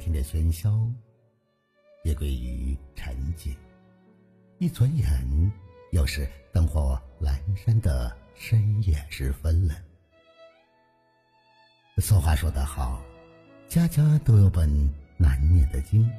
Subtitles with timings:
[0.00, 0.90] 情的喧嚣，
[2.02, 3.54] 也归于沉静。
[4.58, 5.52] 一转眼，
[5.92, 9.74] 又是灯火阑珊的深夜时分了。
[11.98, 13.02] 俗话说得好，
[13.68, 14.68] 家家都有本
[15.18, 16.10] 难念的经。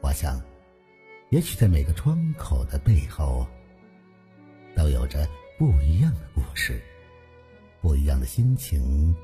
[0.00, 0.42] 我想，
[1.30, 3.46] 也许在每个窗口的背后，
[4.74, 6.82] 都有着不一样的故事，
[7.80, 9.14] 不一样的心情，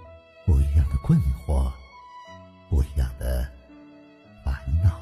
[0.46, 1.72] 不一样的困惑，
[2.70, 3.47] 不一样的
[4.45, 5.01] 烦恼。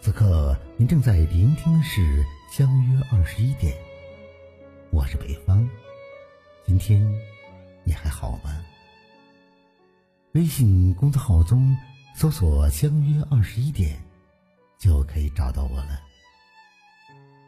[0.00, 2.00] 此刻，您正在聆听的是
[2.50, 3.74] 《相约二十一点》，
[4.90, 5.68] 我是北方。
[6.64, 7.06] 今天
[7.84, 8.64] 你还好吗？
[10.32, 11.76] 微信公众号中
[12.16, 14.02] 搜索“相约二十一点”，
[14.80, 16.00] 就可以找到我了。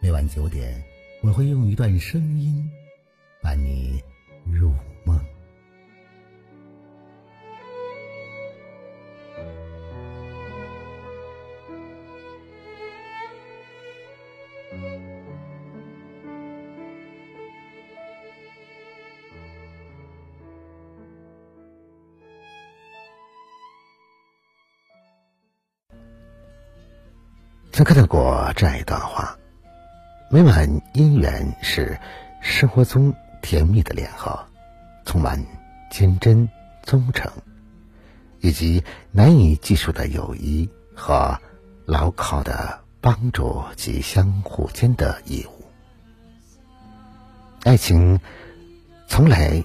[0.02, 0.84] 每晚九点，
[1.22, 2.70] 我会用一段声音
[3.42, 3.98] 伴你
[4.44, 4.74] 入
[5.06, 5.18] 梦。
[27.74, 29.36] 曾看到过这样一段话：
[30.30, 31.98] 每晚姻缘是
[32.40, 34.38] 生活中甜蜜的联合，
[35.04, 35.44] 充满
[35.90, 36.48] 坚贞、
[36.84, 37.28] 忠诚，
[38.38, 41.36] 以及难以计数的友谊和
[41.84, 45.64] 牢靠的帮助及相互间的义务。
[47.64, 48.20] 爱情
[49.08, 49.64] 从来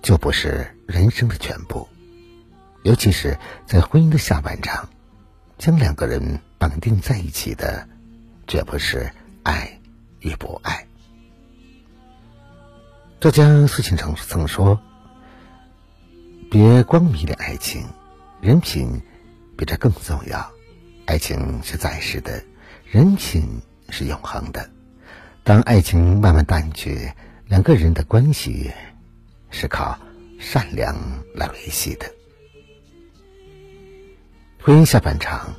[0.00, 1.86] 就不是人生的全部，
[2.82, 4.88] 尤其是在婚姻的下半场，
[5.58, 7.88] 将两个人绑定在一起的，
[8.46, 9.10] 绝不是
[9.42, 9.80] 爱
[10.20, 10.86] 与不爱。
[13.20, 14.80] 作家苏秦成曾说
[16.48, 17.84] ：“别光迷恋爱情，
[18.40, 19.02] 人品
[19.58, 20.52] 比这更重要。
[21.04, 22.44] 爱情是暂时的，
[22.86, 24.70] 人品是永恒的。”
[25.42, 27.10] 当爱情慢慢淡去，
[27.48, 28.70] 两个人的关系
[29.50, 29.98] 是靠
[30.38, 30.94] 善良
[31.34, 32.06] 来维系的。
[34.60, 35.56] 婚姻下半场，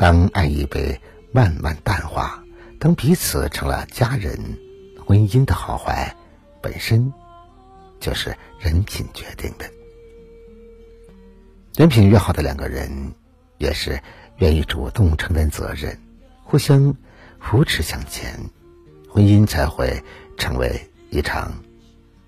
[0.00, 0.98] 当爱意被
[1.30, 2.42] 慢慢淡化，
[2.78, 4.58] 当彼此成了家人，
[5.04, 6.16] 婚姻的好坏
[6.62, 7.12] 本身
[8.00, 9.70] 就是人品决定的。
[11.76, 13.12] 人品越好的两个人，
[13.58, 14.00] 越是
[14.38, 16.00] 愿意主动承担责任，
[16.44, 16.96] 互相
[17.38, 18.40] 扶持向前。
[19.06, 20.02] 婚姻才会
[20.38, 21.52] 成为一场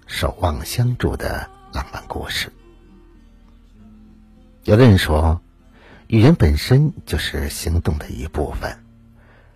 [0.06, 2.52] 守望相助的浪漫故事。
[4.64, 5.40] 有的人说，
[6.12, 8.84] 语言本身就是行动的一部分，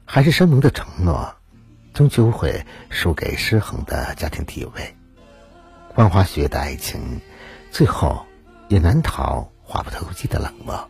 [0.06, 1.36] 还是声明的承诺，
[1.92, 4.96] 终究会输给失衡的家庭地位。
[5.94, 7.20] 风花雪的爱情，
[7.70, 8.24] 最后
[8.68, 10.88] 也难逃话不投机的冷漠。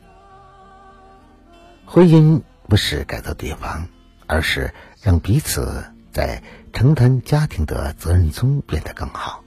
[1.84, 3.88] 婚姻不是改造对方，
[4.28, 4.72] 而是
[5.02, 5.84] 让彼此。
[6.12, 9.44] 在承担家庭的责任中变得更好。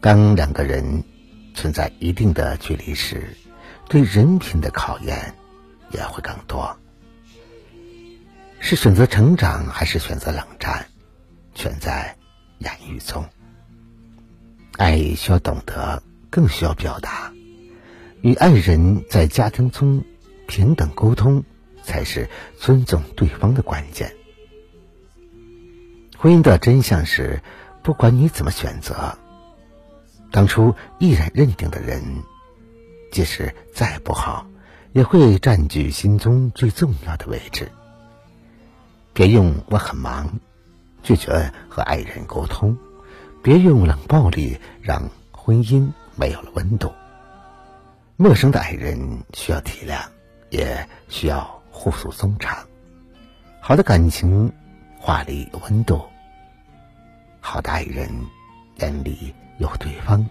[0.00, 1.02] 当两个人
[1.54, 3.36] 存在一定的距离时，
[3.90, 5.34] 对人品的考验
[5.90, 6.78] 也会更多。
[8.60, 10.86] 是选择成长，还是选择冷战，
[11.56, 12.16] 全在
[12.58, 13.28] 言语中。
[14.76, 17.32] 爱需要懂得，更需要表达。
[18.20, 20.04] 与爱人在家庭中
[20.46, 21.42] 平等沟通，
[21.82, 22.30] 才是
[22.60, 24.14] 尊重对方的关键。
[26.16, 27.42] 婚姻的真相是，
[27.82, 29.18] 不管你怎么选择，
[30.30, 32.04] 当初毅然认定的人，
[33.10, 34.46] 即使再不好，
[34.92, 37.70] 也会占据心中最重要的位置。
[39.12, 40.38] 别用“我很忙”
[41.02, 42.76] 拒绝和爱人沟通，
[43.42, 46.92] 别用冷暴力让婚姻没有了温度。
[48.16, 48.98] 陌生的爱人
[49.34, 50.02] 需要体谅，
[50.50, 52.56] 也需要互诉衷肠。
[53.60, 54.52] 好的感情。
[55.02, 56.02] 话里有温度，
[57.40, 58.06] 好的爱人
[58.80, 60.26] 眼里有对方，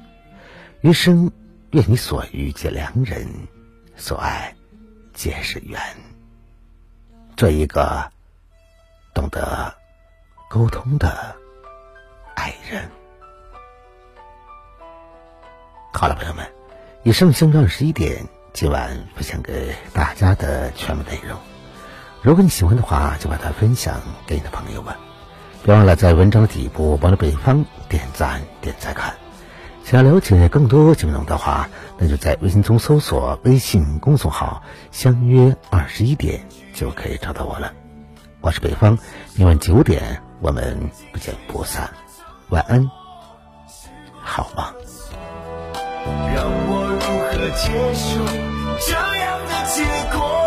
[0.82, 1.32] 余生
[1.72, 3.28] 愿你所遇皆良人，
[3.96, 4.56] 所爱
[5.14, 5.80] 皆是缘。
[7.38, 8.12] 做一个
[9.14, 9.72] 懂得
[10.50, 11.36] 沟通的
[12.36, 12.90] 爱人。
[15.94, 16.52] 好了，朋友们，
[17.04, 21.38] 以上相约十一点，今晚分享给大家的全部内容。
[22.24, 24.96] 如果你喜欢的话，就把它分享给你的朋友们。
[25.62, 29.16] 别忘了在文章的底部帮着北方点赞、点赞看。
[29.90, 36.46] 想了解更多内容的话那就在微信中搜索微信公众号相约二十一点
[36.76, 37.74] 就可以找到我了。
[38.40, 39.00] 我是北方
[39.34, 41.90] 今晚九点我们不见不散。
[42.50, 42.88] 晚安
[44.22, 44.76] 好吗
[46.36, 48.24] 让我如何接受
[48.86, 49.84] 这样的结
[50.16, 50.39] 果？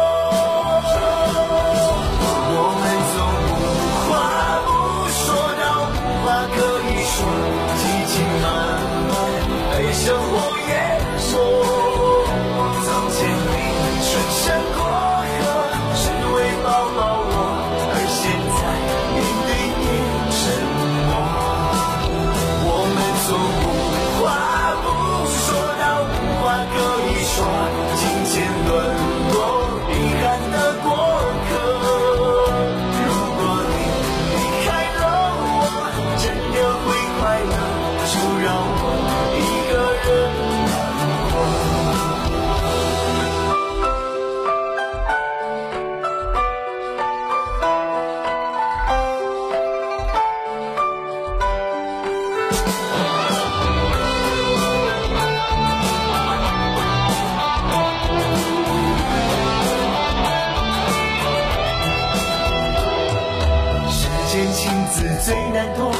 [65.25, 65.93] 最难脱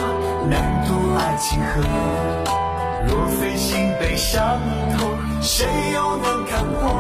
[0.51, 1.81] 难渡爱情河。
[3.07, 4.61] 若非心被伤
[4.99, 5.65] 透谁
[5.95, 6.92] 又能看破？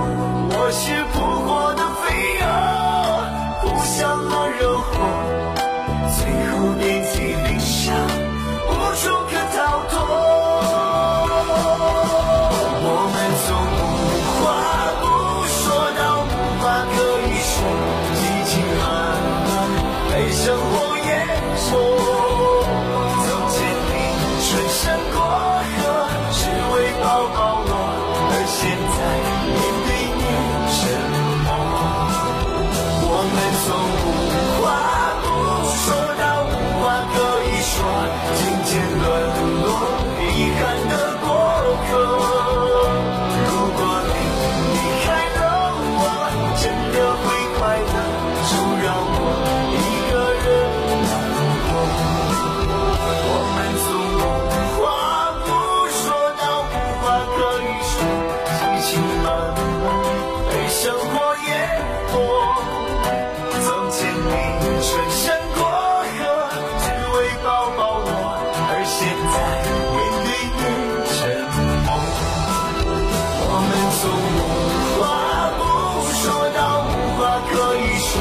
[78.13, 78.21] 说，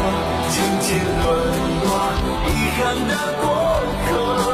[0.50, 1.28] 渐渐沦
[1.84, 1.90] 落，
[2.48, 2.80] 遗憾
[3.10, 3.12] 的
[3.42, 3.44] 过
[4.08, 4.51] 客。